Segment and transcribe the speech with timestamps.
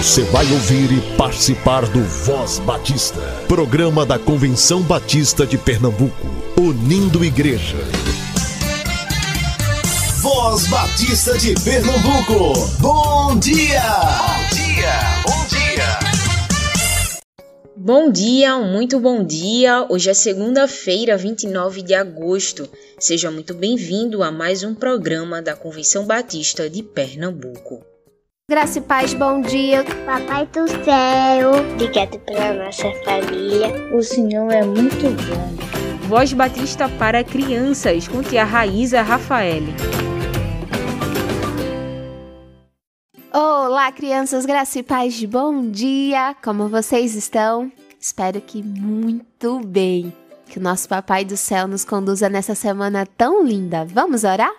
[0.00, 6.26] Você vai ouvir e participar do Voz Batista, programa da Convenção Batista de Pernambuco,
[6.56, 7.76] unindo igreja.
[10.22, 13.82] Voz Batista de Pernambuco, bom dia!
[13.92, 14.92] Bom dia,
[15.26, 15.98] bom dia!
[17.76, 19.86] Bom dia, muito bom dia!
[19.90, 22.66] Hoje é segunda-feira, 29 de agosto.
[22.98, 27.89] Seja muito bem-vindo a mais um programa da Convenção Batista de Pernambuco.
[28.50, 29.84] Graça e paz, bom dia.
[30.04, 33.68] Papai do céu, obrigado pela nossa família.
[33.94, 36.08] O Senhor é muito bom.
[36.08, 39.62] Voz Batista para crianças, com tia Raíza Rafael.
[43.32, 46.34] Olá, crianças, graça e paz, bom dia.
[46.42, 47.70] Como vocês estão?
[48.00, 50.12] Espero que muito bem.
[50.48, 53.84] Que o nosso Papai do Céu nos conduza nessa semana tão linda.
[53.84, 54.50] Vamos orar?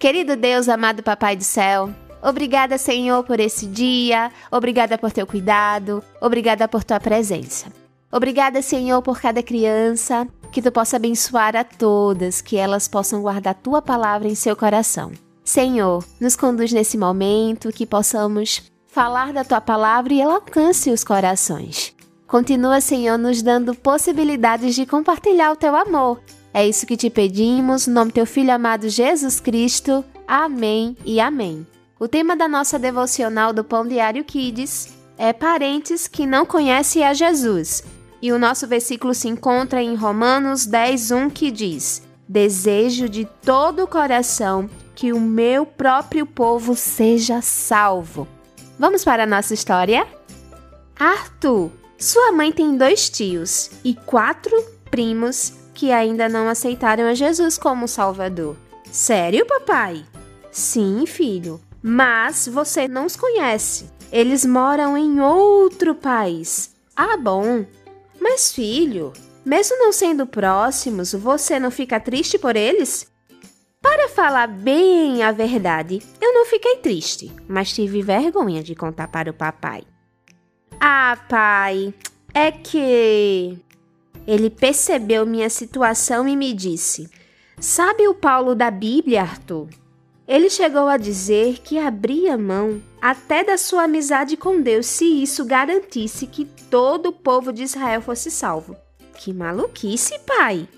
[0.00, 1.94] Querido Deus, amado Papai do Céu,
[2.26, 4.32] Obrigada, Senhor, por esse dia.
[4.50, 6.02] Obrigada por teu cuidado.
[6.20, 7.72] Obrigada por tua presença.
[8.10, 10.26] Obrigada, Senhor, por cada criança.
[10.50, 15.12] Que tu possa abençoar a todas, que elas possam guardar tua palavra em seu coração.
[15.44, 21.04] Senhor, nos conduz nesse momento, que possamos falar da tua palavra e ela alcance os
[21.04, 21.94] corações.
[22.26, 26.20] Continua, Senhor, nos dando possibilidades de compartilhar o teu amor.
[26.52, 30.04] É isso que te pedimos, no nome do teu filho amado Jesus Cristo.
[30.26, 31.64] Amém e amém.
[31.98, 37.14] O tema da nossa devocional do Pão Diário Kids é Parentes que não conhecem a
[37.14, 37.82] Jesus.
[38.20, 43.88] E o nosso versículo se encontra em Romanos 10:1 que diz: Desejo de todo o
[43.88, 48.28] coração que o meu próprio povo seja salvo.
[48.78, 50.06] Vamos para a nossa história?
[50.98, 54.54] Arthur, sua mãe tem dois tios e quatro
[54.90, 58.54] primos que ainda não aceitaram a Jesus como Salvador.
[58.92, 60.04] Sério, papai?
[60.52, 63.88] Sim, filho mas você não os conhece.
[64.10, 66.74] Eles moram em outro país.
[66.96, 67.64] Ah, bom.
[68.20, 69.12] Mas, filho,
[69.44, 73.06] mesmo não sendo próximos, você não fica triste por eles?
[73.80, 79.30] Para falar bem a verdade, eu não fiquei triste, mas tive vergonha de contar para
[79.30, 79.84] o papai.
[80.80, 81.94] Ah, pai,
[82.34, 83.56] é que.
[84.26, 87.08] Ele percebeu minha situação e me disse:
[87.60, 89.68] Sabe o Paulo da Bíblia, Arthur?
[90.28, 95.44] Ele chegou a dizer que abria mão até da sua amizade com Deus se isso
[95.44, 98.76] garantisse que todo o povo de Israel fosse salvo.
[99.16, 100.68] Que maluquice, pai!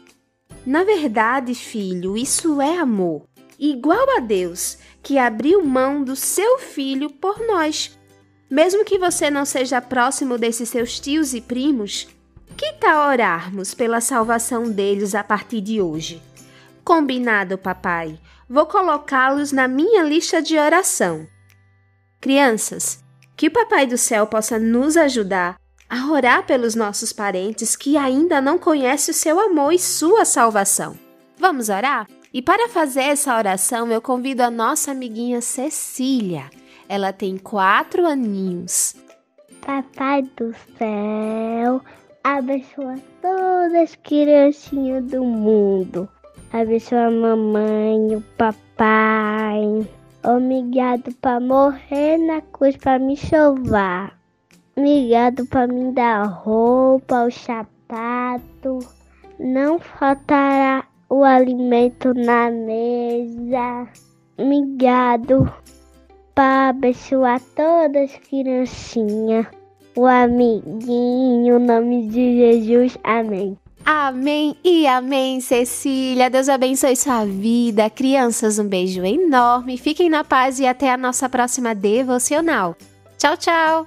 [0.67, 3.23] Na verdade, filho, isso é amor.
[3.59, 7.99] Igual a Deus, que abriu mão do seu filho por nós.
[8.51, 12.07] Mesmo que você não seja próximo desses seus tios e primos,
[12.55, 16.23] que tal orarmos pela salvação deles a partir de hoje?
[16.85, 21.27] Combinado, papai vou colocá-los na minha lista de oração.
[22.21, 23.05] Crianças,
[23.37, 25.57] que o Papai do Céu possa nos ajudar
[25.89, 30.99] a orar pelos nossos parentes que ainda não conhecem o seu amor e sua salvação.
[31.39, 32.09] Vamos orar?
[32.33, 36.51] E para fazer essa oração, eu convido a nossa amiguinha Cecília.
[36.89, 38.95] Ela tem quatro aninhos.
[39.65, 41.83] Papai do céu,
[42.25, 46.09] abençoa todas as criancinhas do mundo
[46.53, 49.87] abençoa a mamãe, o papai.
[50.25, 54.19] Obrigado para morrer na cruz para me salvar.
[54.77, 58.79] Obrigado para me dar roupa, o sapato.
[59.39, 63.89] Não faltará o alimento na mesa.
[64.37, 65.53] Obrigado
[66.35, 69.47] para abençoar todas as criancinhas.
[69.97, 72.97] O amiguinho, em nome de Jesus.
[73.03, 73.59] Amém.
[73.91, 76.29] Amém e amém, Cecília.
[76.29, 77.89] Deus abençoe sua vida.
[77.89, 79.79] Crianças, um beijo enorme.
[79.79, 82.77] Fiquem na paz e até a nossa próxima devocional.
[83.17, 83.87] Tchau, tchau.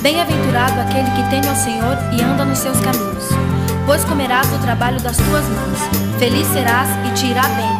[0.00, 3.47] Bem-aventurado aquele que teme ao Senhor e anda nos seus caminhos
[3.88, 5.78] pois comerás do trabalho das tuas mãos.
[6.18, 7.72] Feliz serás e te irá bem.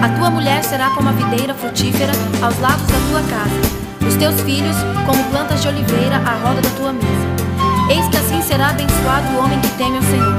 [0.00, 4.40] A tua mulher será como a videira frutífera aos lados da tua casa, os teus
[4.42, 7.90] filhos como plantas de oliveira à roda da tua mesa.
[7.90, 10.36] Eis que assim será abençoado o homem que teme ao Senhor.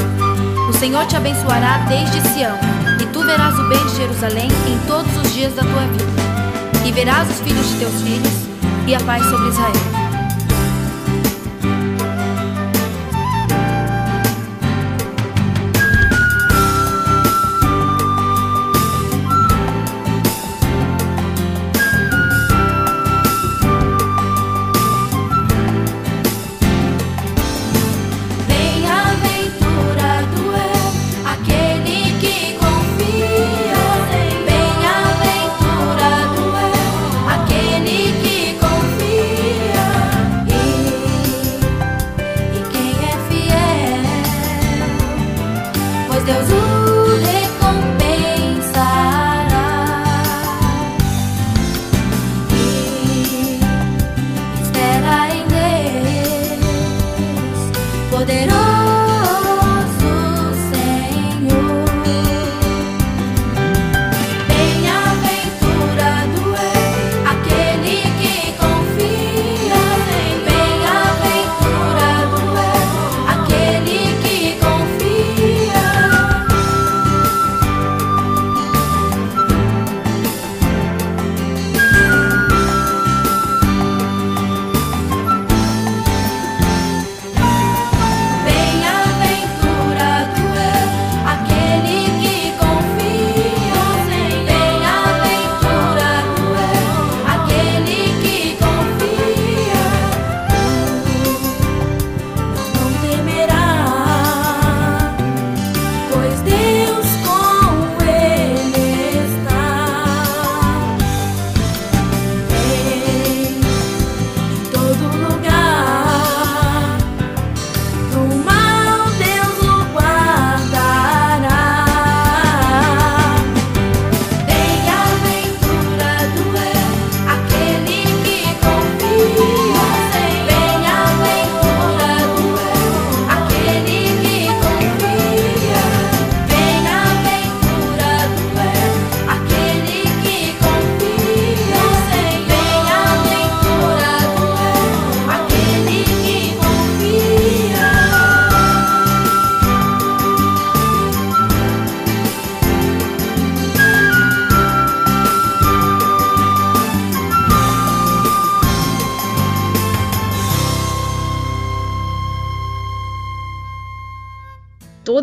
[0.69, 2.56] O Senhor te abençoará desde Sião,
[3.01, 6.86] e tu verás o bem de Jerusalém em todos os dias da tua vida.
[6.86, 8.48] E verás os filhos de teus filhos,
[8.88, 9.88] e a paz sobre Israel.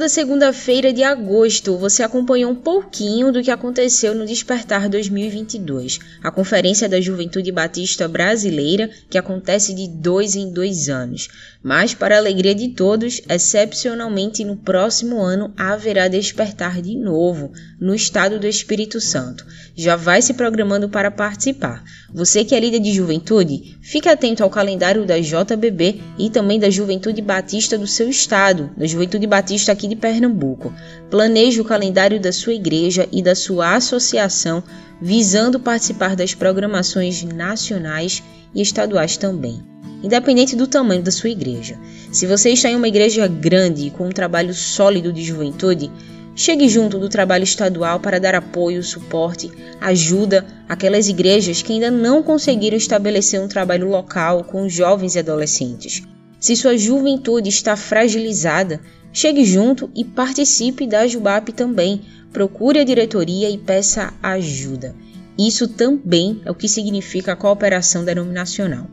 [0.07, 6.31] Toda segunda-feira de agosto você acompanhou um pouquinho do que aconteceu no Despertar 2022, a
[6.31, 11.27] Conferência da Juventude Batista Brasileira, que acontece de dois em dois anos.
[11.69, 17.93] Mas, para a alegria de todos, excepcionalmente no próximo ano haverá Despertar de novo, no
[17.93, 19.45] estado do Espírito Santo.
[19.75, 21.83] Já vai se programando para participar.
[22.15, 26.71] Você que é líder de juventude, fique atento ao calendário da JBB e também da
[26.71, 30.73] Juventude Batista do seu estado, da Juventude Batista aqui de Pernambuco.
[31.11, 34.63] Planeje o calendário da sua igreja e da sua associação,
[35.03, 38.23] visando participar das programações nacionais
[38.55, 39.61] e estaduais também,
[40.03, 41.79] independente do tamanho da sua igreja.
[42.13, 45.91] Se você está em uma igreja grande com um trabalho sólido de juventude,
[46.39, 49.51] Chegue junto do trabalho estadual para dar apoio, suporte,
[49.81, 56.03] ajuda àquelas igrejas que ainda não conseguiram estabelecer um trabalho local com jovens e adolescentes.
[56.39, 58.83] Se sua juventude está fragilizada,
[59.15, 62.03] chegue junto e participe da Jubap também.
[62.31, 64.95] Procure a diretoria e peça ajuda.
[65.39, 68.87] Isso também é o que significa a cooperação denominacional.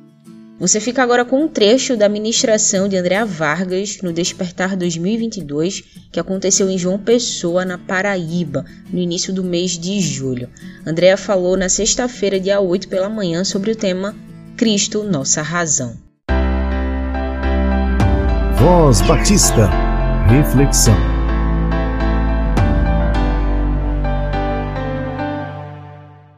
[0.59, 6.19] Você fica agora com um trecho da ministração de Andréa Vargas no Despertar 2022, que
[6.19, 10.47] aconteceu em João Pessoa, na Paraíba, no início do mês de julho.
[10.85, 14.15] Andréa falou na sexta-feira, dia 8 pela manhã, sobre o tema
[14.55, 15.97] Cristo, nossa razão.
[18.55, 19.69] Voz Batista.
[20.29, 20.95] Reflexão.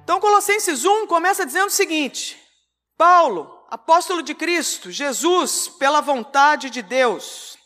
[0.03, 2.37] Então, Colossenses 1 começa dizendo o seguinte:
[2.97, 7.57] Paulo, apóstolo de Cristo, Jesus, pela vontade de Deus.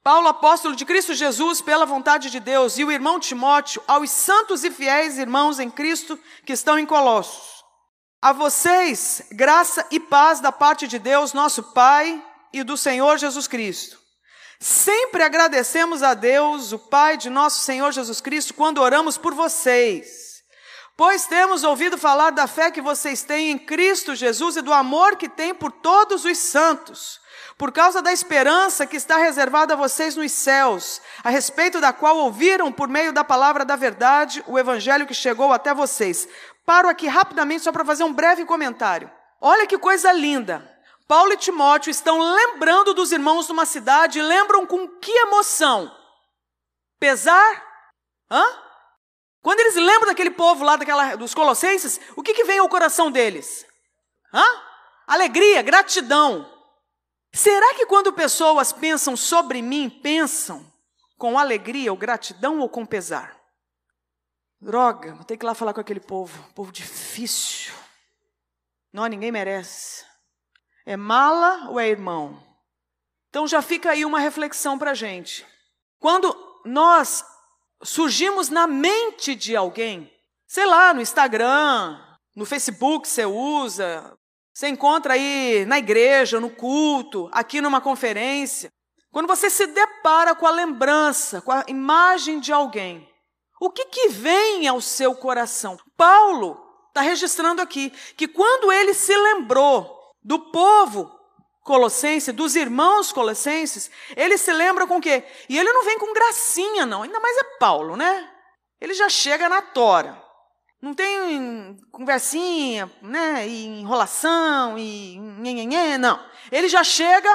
[0.00, 4.62] Paulo, apóstolo de Cristo Jesus, pela vontade de Deus, e o irmão Timóteo, aos santos
[4.62, 7.64] e fiéis irmãos em Cristo que estão em Colossos.
[8.22, 13.48] A vocês, graça e paz da parte de Deus, nosso Pai, e do Senhor Jesus
[13.48, 13.98] Cristo.
[14.60, 20.25] Sempre agradecemos a Deus, o Pai de nosso Senhor Jesus Cristo, quando oramos por vocês
[20.96, 25.16] Pois temos ouvido falar da fé que vocês têm em Cristo Jesus e do amor
[25.16, 27.20] que têm por todos os santos,
[27.58, 32.16] por causa da esperança que está reservada a vocês nos céus, a respeito da qual
[32.16, 36.26] ouviram por meio da palavra da verdade o evangelho que chegou até vocês.
[36.64, 39.10] Paro aqui rapidamente só para fazer um breve comentário.
[39.38, 40.66] Olha que coisa linda.
[41.06, 45.94] Paulo e Timóteo estão lembrando dos irmãos numa cidade, lembram com que emoção?
[46.98, 47.62] Pesar?
[48.30, 48.65] Hã?
[49.46, 53.12] Quando eles lembram daquele povo lá, daquela, dos colossenses, o que, que vem ao coração
[53.12, 53.64] deles?
[54.34, 54.44] Hã?
[55.06, 56.52] Alegria, gratidão.
[57.32, 60.66] Será que quando pessoas pensam sobre mim, pensam
[61.16, 63.40] com alegria ou gratidão ou com pesar?
[64.60, 66.52] Droga, vou ter que ir lá falar com aquele povo.
[66.52, 67.72] Povo difícil.
[68.92, 70.04] Não, ninguém merece.
[70.84, 72.44] É mala ou é irmão?
[73.30, 75.46] Então já fica aí uma reflexão para a gente.
[76.00, 77.24] Quando nós
[77.82, 80.10] surgimos na mente de alguém,
[80.46, 81.98] sei lá, no Instagram,
[82.34, 84.16] no Facebook você usa,
[84.52, 88.70] você encontra aí na igreja, no culto, aqui numa conferência.
[89.10, 93.08] quando você se depara com a lembrança, com a imagem de alguém,
[93.60, 95.78] o que, que vem ao seu coração?
[95.96, 101.15] Paulo está registrando aqui que quando ele se lembrou do povo
[101.66, 105.24] colossense, dos irmãos colossenses, ele se lembra com o quê?
[105.48, 108.30] E ele não vem com gracinha, não, ainda mais é Paulo, né?
[108.80, 110.22] Ele já chega na tora.
[110.80, 116.24] Não tem conversinha, né, e enrolação, e nhenhenhê, não.
[116.52, 117.30] Ele já chega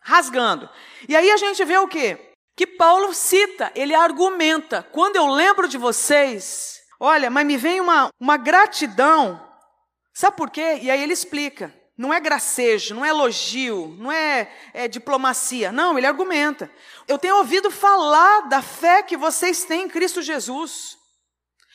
[0.00, 0.70] rasgando.
[1.08, 2.32] E aí a gente vê o quê?
[2.56, 4.86] Que Paulo cita, ele argumenta.
[4.92, 9.44] Quando eu lembro de vocês, olha, mas me vem uma, uma gratidão.
[10.12, 10.78] Sabe por quê?
[10.80, 11.74] E aí ele explica.
[11.96, 15.70] Não é gracejo, não é elogio, não é, é, diplomacia.
[15.70, 16.70] Não, ele argumenta.
[17.06, 20.98] Eu tenho ouvido falar da fé que vocês têm em Cristo Jesus.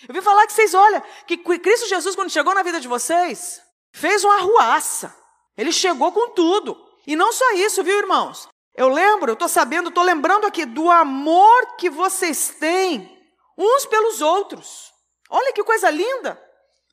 [0.08, 3.62] Eu vi falar que vocês, olha, que Cristo Jesus, quando chegou na vida de vocês,
[3.94, 5.16] fez uma arruaça.
[5.58, 6.78] Ele chegou com tudo.
[7.08, 8.48] E não só isso, viu, irmãos?
[8.76, 13.18] Eu lembro, eu estou sabendo, estou lembrando aqui do amor que vocês têm
[13.58, 14.92] uns pelos outros.
[15.30, 16.42] Olha que coisa linda!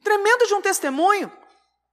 [0.03, 1.31] Tremendo de um testemunho.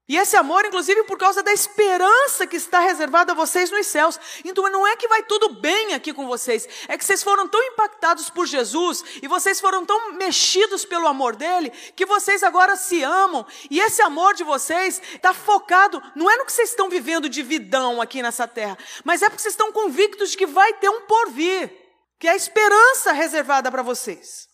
[0.06, 4.20] E esse amor, inclusive, por causa da esperança que está reservada a vocês nos céus.
[4.44, 7.62] Então não é que vai tudo bem aqui com vocês, é que vocês foram tão
[7.64, 13.02] impactados por Jesus e vocês foram tão mexidos pelo amor dele que vocês agora se
[13.02, 13.46] amam.
[13.72, 17.42] E esse amor de vocês está focado, não é no que vocês estão vivendo de
[17.42, 21.02] vidão aqui nessa terra, mas é porque vocês estão convictos de que vai ter um
[21.02, 21.72] porvir,
[22.20, 24.50] que é a esperança reservada para vocês.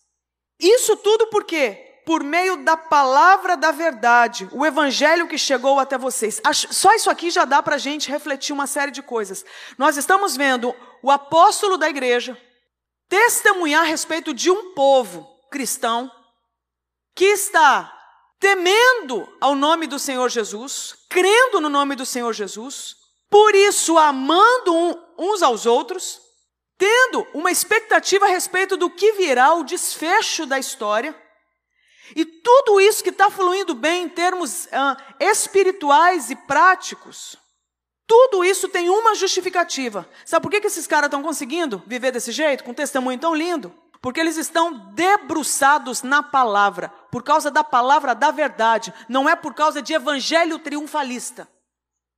[0.60, 1.89] Isso tudo por quê?
[2.04, 6.40] Por meio da palavra da verdade, o evangelho que chegou até vocês.
[6.70, 9.44] Só isso aqui já dá para a gente refletir uma série de coisas.
[9.78, 12.36] Nós estamos vendo o apóstolo da igreja
[13.08, 16.10] testemunhar a respeito de um povo cristão
[17.14, 17.92] que está
[18.38, 22.96] temendo ao nome do Senhor Jesus, crendo no nome do Senhor Jesus,
[23.28, 26.20] por isso amando uns aos outros,
[26.78, 31.14] tendo uma expectativa a respeito do que virá, o desfecho da história
[32.14, 37.36] e tudo isso que está fluindo bem em termos ah, espirituais e práticos,
[38.06, 40.08] tudo isso tem uma justificativa.
[40.24, 43.34] Sabe por que, que esses caras estão conseguindo viver desse jeito, com um testemunho tão
[43.34, 43.72] lindo?
[44.02, 49.54] Porque eles estão debruçados na palavra, por causa da palavra da verdade, não é por
[49.54, 51.46] causa de evangelho triunfalista,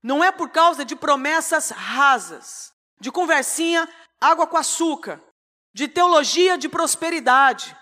[0.03, 3.89] não é por causa de promessas rasas, de conversinha
[4.21, 5.21] água com açúcar,
[5.75, 7.77] de teologia de prosperidade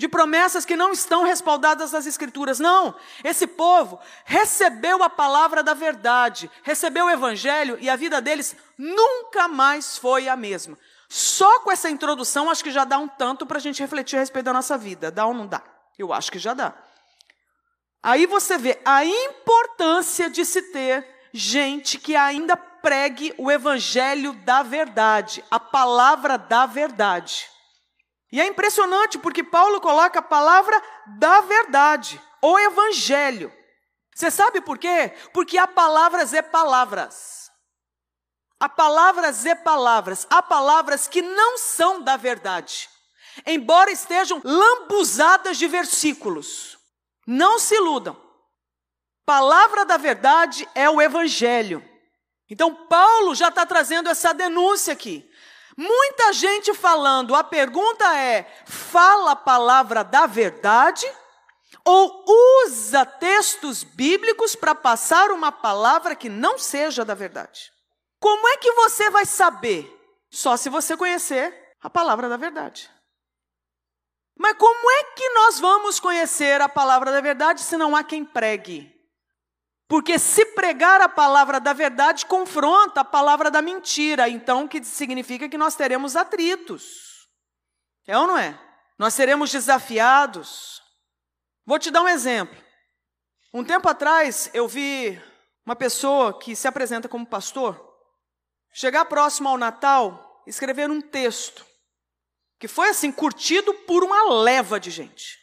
[0.00, 2.58] de promessas que não estão respaldadas nas Escrituras.
[2.58, 8.56] Não, esse povo recebeu a palavra da verdade, recebeu o Evangelho e a vida deles
[8.78, 10.78] nunca mais foi a mesma.
[11.06, 14.20] Só com essa introdução, acho que já dá um tanto para a gente refletir a
[14.20, 15.10] respeito da nossa vida.
[15.10, 15.62] Dá ou não dá?
[15.98, 16.72] Eu acho que já dá.
[18.02, 24.62] Aí você vê a importância de se ter gente que ainda pregue o evangelho da
[24.62, 27.50] verdade, a palavra da verdade.
[28.32, 30.80] E é impressionante porque Paulo coloca a palavra
[31.18, 33.52] da verdade, o evangelho.
[34.14, 35.14] Você sabe por quê?
[35.32, 37.50] Porque há palavras e palavras.
[38.60, 40.26] Há palavras e palavras.
[40.28, 42.88] Há palavras que não são da verdade.
[43.46, 46.78] Embora estejam lambuzadas de versículos.
[47.26, 48.20] Não se iludam.
[49.24, 51.82] Palavra da verdade é o evangelho.
[52.50, 55.29] Então, Paulo já está trazendo essa denúncia aqui.
[55.76, 61.06] Muita gente falando, a pergunta é: fala a palavra da verdade
[61.84, 62.24] ou
[62.66, 67.72] usa textos bíblicos para passar uma palavra que não seja da verdade?
[68.18, 69.96] Como é que você vai saber?
[70.30, 72.90] Só se você conhecer a palavra da verdade.
[74.38, 78.24] Mas como é que nós vamos conhecer a palavra da verdade se não há quem
[78.24, 78.99] pregue?
[79.90, 85.48] Porque se pregar a palavra da verdade confronta a palavra da mentira, então que significa
[85.48, 87.28] que nós teremos atritos.
[88.06, 88.56] É ou não é?
[88.96, 90.80] Nós seremos desafiados.
[91.66, 92.56] Vou te dar um exemplo.
[93.52, 95.20] Um tempo atrás eu vi
[95.66, 97.84] uma pessoa que se apresenta como pastor
[98.72, 101.66] chegar próximo ao Natal, escrever um texto
[102.60, 105.36] que foi assim curtido por uma leva de gente.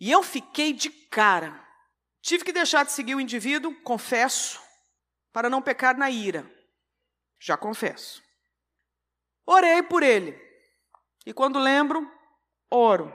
[0.00, 1.63] E eu fiquei de cara.
[2.24, 4.58] Tive que deixar de seguir o indivíduo, confesso,
[5.30, 6.50] para não pecar na ira.
[7.38, 8.22] Já confesso.
[9.44, 10.34] Orei por ele.
[11.26, 12.10] E quando lembro,
[12.70, 13.14] oro.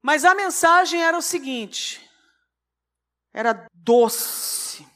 [0.00, 2.10] Mas a mensagem era o seguinte:
[3.34, 4.88] era doce.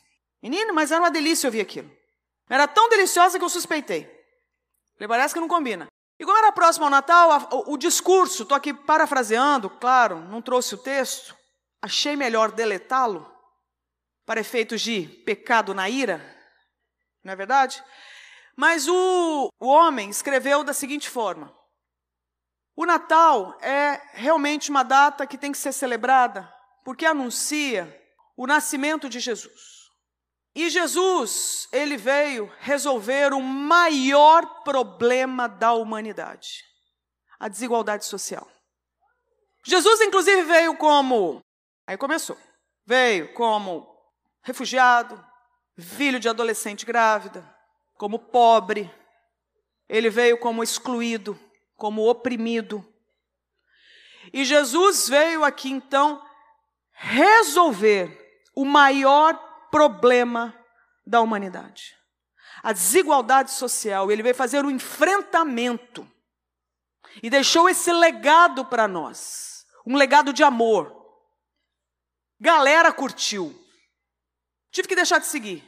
[0.43, 1.95] Menino, mas era uma delícia ouvir aquilo.
[2.49, 4.05] Era tão deliciosa que eu suspeitei.
[4.95, 5.89] Falei, parece que não combina.
[6.19, 10.75] E como era próximo ao Natal, o, o discurso, estou aqui parafraseando, claro, não trouxe
[10.75, 11.37] o texto
[11.85, 13.31] achei melhor deletá-lo
[14.25, 16.19] para efeitos de pecado na ira,
[17.23, 17.85] não é verdade?
[18.57, 21.55] Mas o, o homem escreveu da seguinte forma:
[22.75, 26.51] O Natal é realmente uma data que tem que ser celebrada
[26.85, 28.03] porque anuncia
[28.35, 29.85] o nascimento de Jesus.
[30.55, 36.65] E Jesus, ele veio resolver o maior problema da humanidade:
[37.39, 38.49] a desigualdade social.
[39.67, 41.45] Jesus, inclusive, veio como.
[41.87, 42.37] Aí começou.
[42.87, 43.87] Veio como
[44.43, 45.23] refugiado,
[45.79, 47.45] filho de adolescente grávida,
[47.97, 48.91] como pobre.
[49.89, 51.39] Ele veio como excluído,
[51.77, 52.87] como oprimido.
[54.33, 56.23] E Jesus veio aqui então
[56.93, 58.21] resolver
[58.55, 59.35] o maior
[59.71, 60.57] problema
[61.07, 61.95] da humanidade.
[62.63, 64.11] A desigualdade social.
[64.11, 66.11] Ele veio fazer o enfrentamento.
[67.23, 69.67] E deixou esse legado para nós.
[69.87, 71.04] Um legado de amor.
[72.41, 73.55] Galera curtiu.
[74.71, 75.63] Tive que deixar de seguir.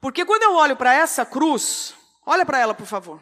[0.00, 3.20] Porque quando eu olho para essa cruz, olha para ela, por favor.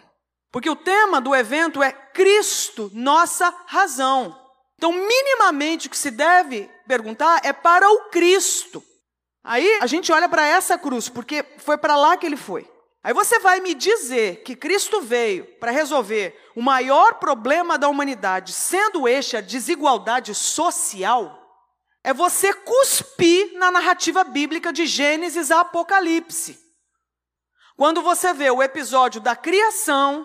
[0.53, 4.39] Porque o tema do evento é Cristo, nossa razão.
[4.77, 8.83] Então, minimamente, o que se deve perguntar é para o Cristo.
[9.43, 12.71] Aí a gente olha para essa cruz, porque foi para lá que ele foi.
[13.03, 18.53] Aí você vai me dizer que Cristo veio para resolver o maior problema da humanidade,
[18.53, 21.46] sendo este a desigualdade social,
[22.07, 26.57] é você cuspir na narrativa bíblica de Gênesis a Apocalipse.
[27.77, 30.25] Quando você vê o episódio da criação,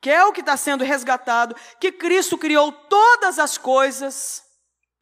[0.00, 4.42] que é o que está sendo resgatado, que Cristo criou todas as coisas.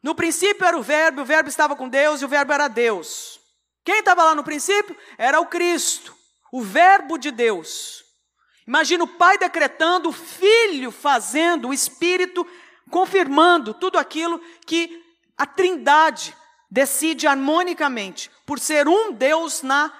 [0.03, 3.39] No princípio era o Verbo, o Verbo estava com Deus e o Verbo era Deus.
[3.83, 4.95] Quem estava lá no princípio?
[5.17, 6.15] Era o Cristo,
[6.51, 8.03] o Verbo de Deus.
[8.67, 12.45] Imagina o Pai decretando, o Filho fazendo, o Espírito
[12.91, 15.00] confirmando tudo aquilo que
[15.41, 16.37] a Trindade
[16.69, 19.91] decide harmonicamente, por ser um Deus na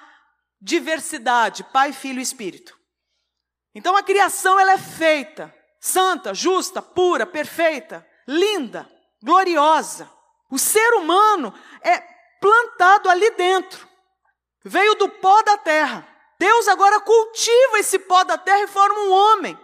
[0.60, 2.78] diversidade, Pai, Filho e Espírito.
[3.74, 8.88] Então a criação ela é feita santa, justa, pura, perfeita, linda,
[9.20, 10.08] gloriosa.
[10.48, 11.98] O ser humano é
[12.40, 13.88] plantado ali dentro.
[14.64, 16.06] Veio do pó da terra.
[16.38, 19.58] Deus agora cultiva esse pó da terra e forma um homem.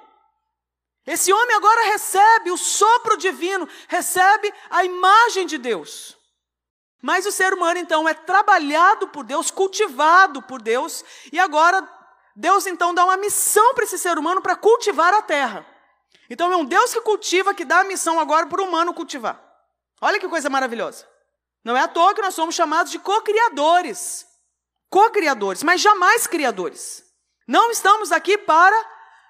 [1.08, 6.14] Esse homem agora recebe o sopro divino, recebe a imagem de Deus.
[7.00, 11.88] Mas o ser humano então é trabalhado por Deus, cultivado por Deus, e agora
[12.36, 15.66] Deus então dá uma missão para esse ser humano para cultivar a terra.
[16.28, 19.42] Então é um Deus que cultiva, que dá a missão agora para o humano cultivar.
[20.02, 21.08] Olha que coisa maravilhosa.
[21.64, 24.26] Não é à toa que nós somos chamados de co-criadores.
[24.90, 27.02] Co-criadores, mas jamais criadores.
[27.46, 28.76] Não estamos aqui para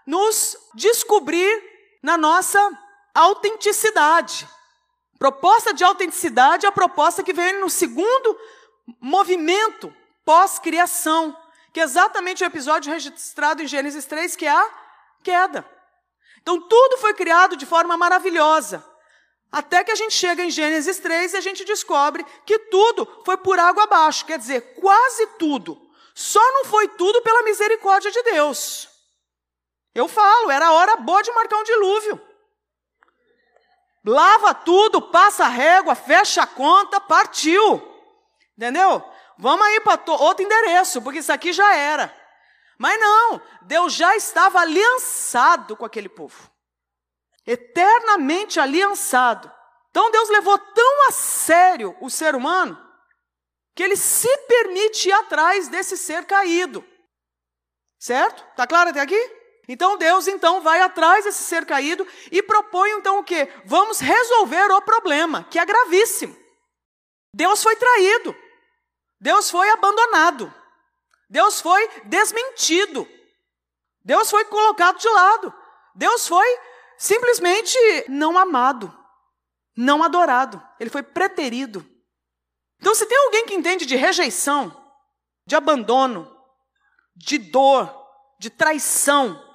[0.08, 1.67] nos descobrir
[2.02, 2.58] na nossa
[3.14, 4.48] autenticidade.
[5.18, 8.38] Proposta de autenticidade é a proposta que vem no segundo
[9.00, 11.37] movimento pós-criação,
[11.72, 14.70] que é exatamente o episódio registrado em Gênesis 3, que é a
[15.22, 15.68] queda.
[16.40, 18.84] Então tudo foi criado de forma maravilhosa.
[19.50, 23.37] Até que a gente chega em Gênesis 3 e a gente descobre que tudo foi
[23.38, 25.80] por água abaixo, quer dizer, quase tudo.
[26.14, 28.88] Só não foi tudo pela misericórdia de Deus.
[29.98, 32.20] Eu falo, era hora boa de marcar um dilúvio.
[34.04, 37.82] Lava tudo, passa a régua, fecha a conta, partiu.
[38.56, 39.04] Entendeu?
[39.37, 42.14] Vamos aí para outro endereço, porque isso aqui já era.
[42.78, 46.50] Mas não, Deus já estava aliançado com aquele povo
[47.48, 49.50] eternamente aliançado.
[49.90, 52.78] Então Deus levou tão a sério o ser humano
[53.74, 56.84] que ele se permite ir atrás desse ser caído.
[57.98, 58.44] Certo?
[58.54, 59.38] Tá claro até aqui?
[59.68, 63.52] Então Deus então vai atrás desse ser caído e propõe então o quê?
[63.66, 66.35] Vamos resolver o problema, que é gravíssimo.
[67.35, 68.35] Deus foi traído.
[69.20, 70.52] Deus foi abandonado.
[71.28, 73.07] Deus foi desmentido.
[74.02, 75.54] Deus foi colocado de lado.
[75.94, 76.46] Deus foi
[76.96, 77.76] simplesmente
[78.09, 78.96] não amado,
[79.76, 80.62] não adorado.
[80.81, 81.87] Ele foi preterido.
[82.81, 84.74] Então, se tem alguém que entende de rejeição,
[85.46, 86.35] de abandono,
[87.14, 87.92] de dor,
[88.38, 89.47] de traição,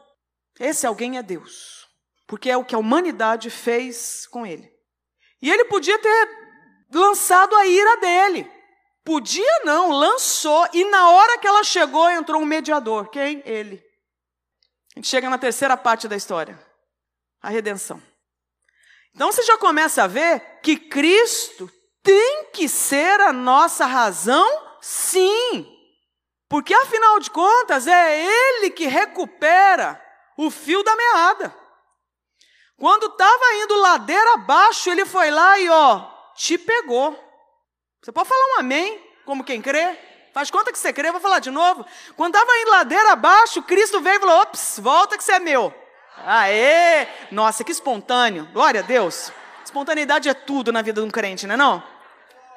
[0.63, 1.87] esse alguém é Deus.
[2.25, 4.71] Porque é o que a humanidade fez com ele.
[5.41, 6.29] E ele podia ter
[6.91, 8.49] lançado a ira dele.
[9.03, 10.67] Podia não, lançou.
[10.73, 13.09] E na hora que ela chegou, entrou um mediador.
[13.09, 13.43] Quem?
[13.45, 13.83] Ele.
[14.95, 16.57] A gente chega na terceira parte da história
[17.41, 18.01] a redenção.
[19.13, 21.69] Então você já começa a ver que Cristo
[22.01, 25.69] tem que ser a nossa razão, sim.
[26.47, 30.02] Porque afinal de contas é Ele que recupera
[30.37, 31.55] o fio da meada.
[32.77, 37.17] Quando estava indo ladeira abaixo, Ele foi lá e ó, te pegou.
[38.01, 39.97] Você pode falar um amém, como quem crê?
[40.33, 41.85] Faz conta que você crê, vou falar de novo.
[42.17, 45.73] Quando estava em ladeira abaixo, Cristo veio e falou: ops, volta que você é meu.
[46.25, 47.07] Aê!
[47.31, 48.49] Nossa, que espontâneo.
[48.51, 49.31] Glória a Deus.
[49.63, 51.83] Espontaneidade é tudo na vida de um crente, não é não?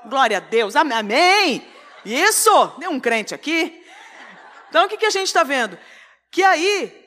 [0.06, 0.74] Glória a Deus.
[0.74, 1.70] Amém.
[2.04, 2.68] Isso!
[2.78, 3.84] Tem um crente aqui.
[4.68, 5.78] Então o que, que a gente está vendo?
[6.30, 7.05] Que aí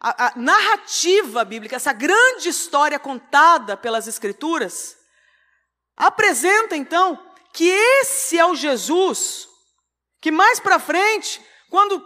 [0.00, 4.96] a, a narrativa bíblica, essa grande história contada pelas Escrituras,
[5.96, 9.50] apresenta então que esse é o Jesus
[10.20, 11.96] que mais para frente, quando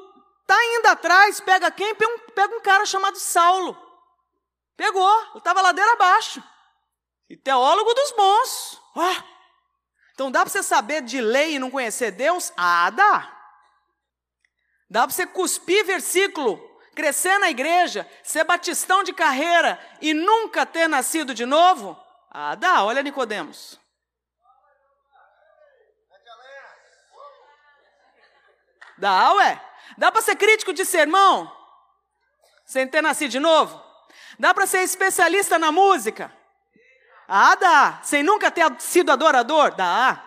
[0.42, 1.94] está indo atrás, pega quem?
[1.94, 3.76] Pega um, pega um cara chamado Saulo.
[4.76, 6.42] Pegou, estava ladeira abaixo.
[7.28, 8.83] E teólogo dos bons.
[8.94, 9.22] Oh.
[10.12, 12.52] Então dá para você saber de lei e não conhecer Deus?
[12.57, 13.30] Ah, dá.
[14.88, 20.88] Dá para você cuspir versículo crescer na igreja, ser batistão de carreira e nunca ter
[20.88, 21.98] nascido de novo?
[22.30, 23.78] Ah, dá, olha Nicodemos.
[28.96, 29.61] Dá, ué.
[29.98, 31.54] Dá para ser crítico de sermão
[32.64, 33.83] sem ter nascido de novo?
[34.38, 36.33] Dá para ser especialista na música?
[37.28, 38.00] Ah, dá.
[38.02, 39.74] Sem nunca ter sido adorador?
[39.74, 40.22] Dá.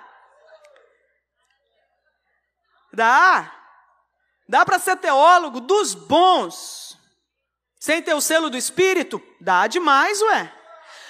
[2.94, 3.57] Dá.
[4.48, 6.98] Dá para ser teólogo dos bons,
[7.80, 9.22] sem ter o selo do Espírito?
[9.42, 10.54] Dá demais, ué.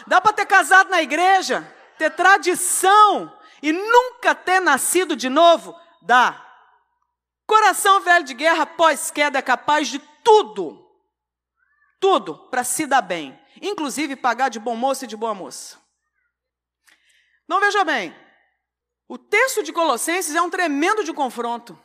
[0.08, 1.62] Dá para ter casado na igreja,
[1.98, 5.80] ter tradição e nunca ter nascido de novo?
[6.02, 6.44] Dá.
[7.46, 10.86] Coração velho de guerra pós-queda é capaz de tudo,
[12.00, 15.80] tudo para se dar bem, inclusive pagar de bom moço e de boa moça.
[17.48, 18.14] Não veja bem,
[19.08, 21.82] o texto de Colossenses é um tremendo de confronto.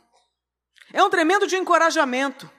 [0.93, 2.49] É um tremendo de encorajamento.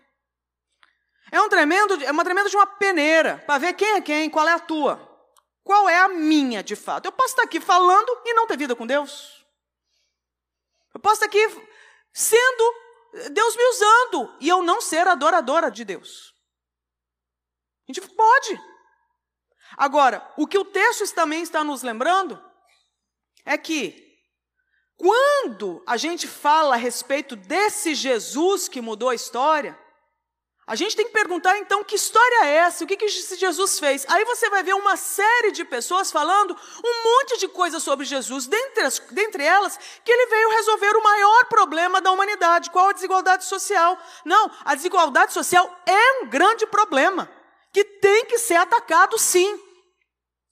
[1.31, 4.47] É um tremendo, é uma tremenda de uma peneira para ver quem é quem, qual
[4.47, 5.01] é a tua,
[5.62, 7.07] qual é a minha de fato.
[7.07, 9.47] Eu posso estar aqui falando e não ter vida com Deus.
[10.92, 11.42] Eu posso estar aqui
[12.12, 12.75] sendo
[13.33, 16.35] Deus me usando e eu não ser adoradora de Deus.
[17.88, 18.61] A gente pode.
[19.77, 22.42] Agora, o que o texto também está nos lembrando
[23.44, 24.04] é que
[24.96, 29.78] quando a gente fala a respeito desse Jesus que mudou a história,
[30.66, 32.85] a gente tem que perguntar então que história é essa?
[32.85, 34.07] O que, que esse Jesus fez?
[34.09, 38.46] Aí você vai ver uma série de pessoas falando um monte de coisas sobre Jesus,
[38.46, 42.92] dentre, as, dentre elas que ele veio resolver o maior problema da humanidade, qual a
[42.92, 43.98] desigualdade social.
[44.24, 47.30] Não, a desigualdade social é um grande problema
[47.70, 49.61] que tem que ser atacado sim.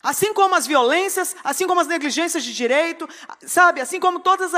[0.02, 3.08] Assim como as violências, assim como as negligências de direito,
[3.46, 3.80] sabe?
[3.80, 4.52] Assim como todos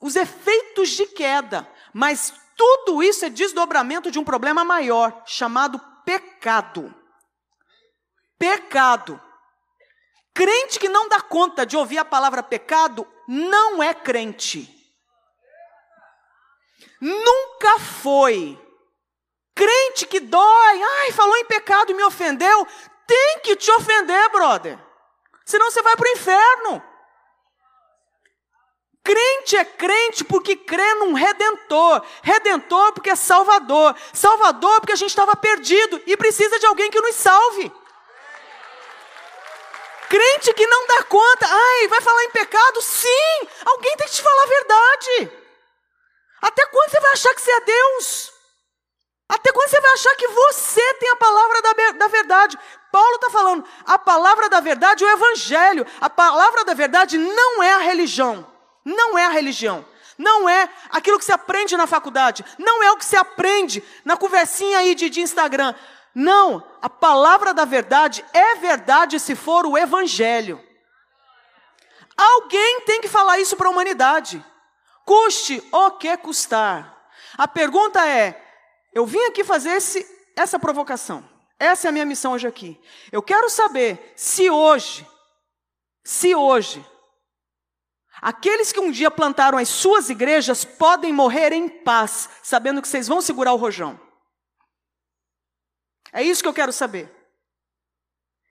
[0.00, 1.66] os efeitos de queda.
[1.94, 6.94] Mas tudo isso é desdobramento de um problema maior, chamado pecado.
[8.38, 9.20] Pecado.
[10.34, 14.68] Crente que não dá conta de ouvir a palavra pecado, não é crente.
[17.00, 18.58] Nunca foi.
[19.54, 22.66] Crente que dói, ai, falou em pecado e me ofendeu,
[23.06, 24.78] tem que te ofender, brother.
[25.44, 26.82] Senão você vai para o inferno.
[29.04, 32.04] Crente é crente porque crê num redentor.
[32.22, 33.96] Redentor porque é salvador.
[34.12, 37.72] Salvador porque a gente estava perdido e precisa de alguém que nos salve.
[40.08, 42.82] Crente que não dá conta, ai, vai falar em pecado?
[42.82, 45.32] Sim, alguém tem que te falar a verdade.
[46.42, 48.31] Até quando você vai achar que você é Deus?
[49.28, 52.58] Até quando você vai achar que você tem a palavra da, da verdade?
[52.90, 55.86] Paulo está falando, a palavra da verdade é o evangelho.
[56.00, 58.46] A palavra da verdade não é a religião.
[58.84, 59.84] Não é a religião.
[60.18, 62.44] Não é aquilo que se aprende na faculdade.
[62.58, 65.74] Não é o que se aprende na conversinha aí de, de Instagram.
[66.14, 70.62] Não, a palavra da verdade é verdade se for o evangelho.
[72.16, 74.44] Alguém tem que falar isso para a humanidade.
[75.04, 76.94] Custe o que custar.
[77.36, 78.40] A pergunta é:
[78.92, 81.28] eu vim aqui fazer esse, essa provocação.
[81.58, 82.80] Essa é a minha missão hoje aqui.
[83.10, 85.06] Eu quero saber se hoje,
[86.04, 86.84] se hoje,
[88.20, 93.06] aqueles que um dia plantaram as suas igrejas podem morrer em paz, sabendo que vocês
[93.06, 93.98] vão segurar o rojão.
[96.12, 97.10] É isso que eu quero saber.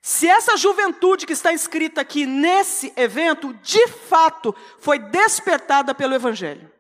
[0.01, 6.70] Se essa juventude que está inscrita aqui nesse evento, de fato, foi despertada pelo Evangelho.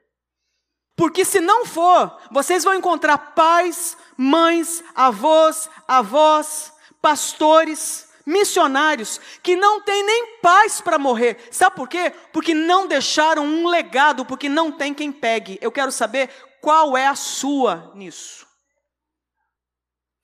[1.01, 9.81] Porque se não for, vocês vão encontrar pais, mães, avós, avós, pastores, missionários que não
[9.81, 11.49] têm nem paz para morrer.
[11.49, 12.11] Sabe por quê?
[12.31, 15.57] Porque não deixaram um legado, porque não tem quem pegue.
[15.59, 16.29] Eu quero saber
[16.61, 18.45] qual é a sua nisso.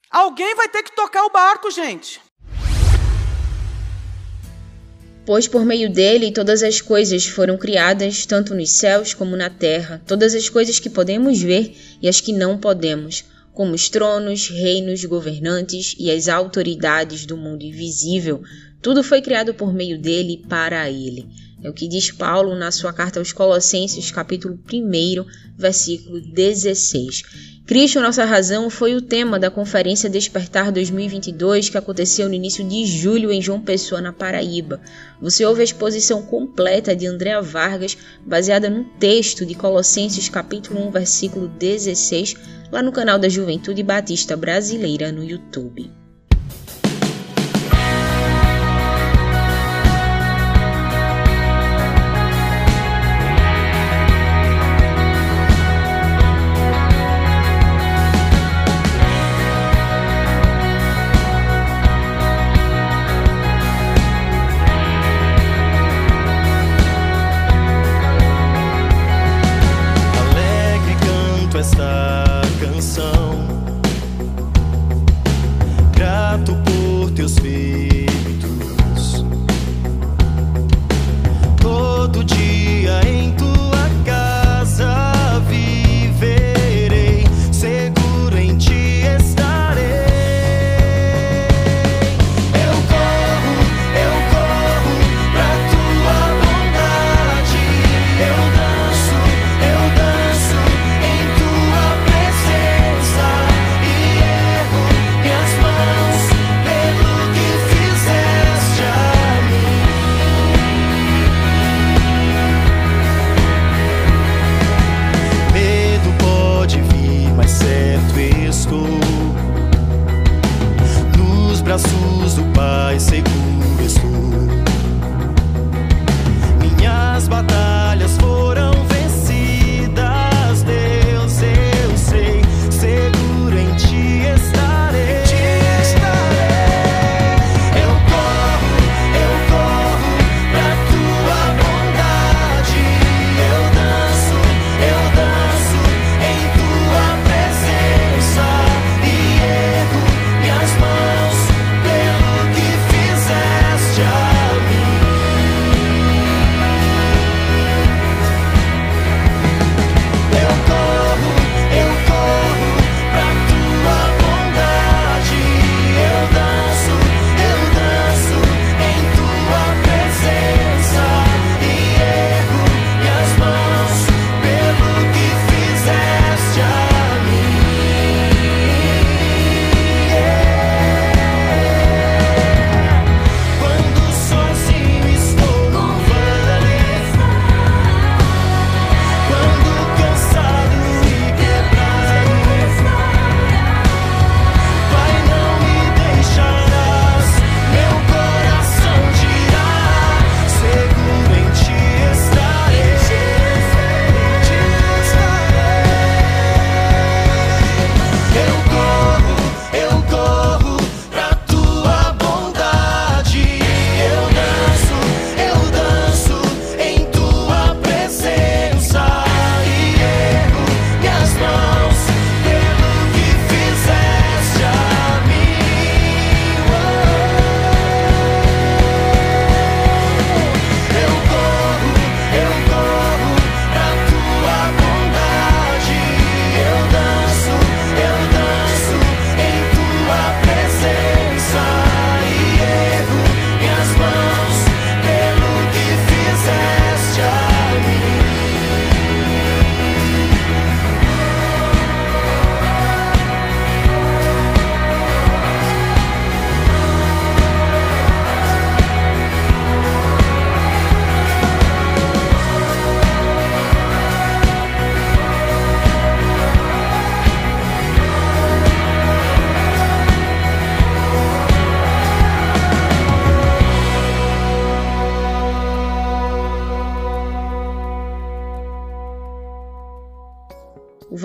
[0.08, 2.22] Alguém vai ter que tocar o barco, gente.
[5.28, 10.00] Pois por meio dele todas as coisas foram criadas, tanto nos céus como na terra,
[10.06, 15.04] todas as coisas que podemos ver e as que não podemos, como os tronos, reinos,
[15.04, 18.42] governantes e as autoridades do mundo invisível,
[18.80, 21.26] tudo foi criado por meio dele e para ele.
[21.60, 25.24] É o que diz Paulo na sua carta aos Colossenses, capítulo 1,
[25.56, 27.22] versículo 16.
[27.66, 32.86] Cristo, nossa razão, foi o tema da Conferência Despertar 2022 que aconteceu no início de
[32.86, 34.80] julho em João Pessoa, na Paraíba.
[35.20, 40.90] Você ouve a exposição completa de Andréa Vargas, baseada no texto de Colossenses capítulo 1,
[40.92, 42.36] versículo 16,
[42.70, 45.90] lá no canal da Juventude Batista Brasileira no YouTube.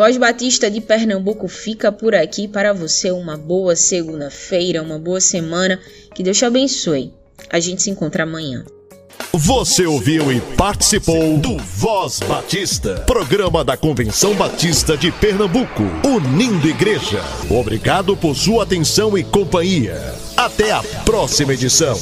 [0.03, 3.09] Voz Batista de Pernambuco fica por aqui para você.
[3.09, 5.79] Uma boa segunda-feira, uma boa semana.
[6.13, 7.13] Que Deus te abençoe.
[7.49, 8.65] A gente se encontra amanhã.
[9.31, 17.21] Você ouviu e participou do Voz Batista, programa da Convenção Batista de Pernambuco, unindo igreja.
[17.49, 19.95] Obrigado por sua atenção e companhia.
[20.35, 21.97] Até a próxima edição.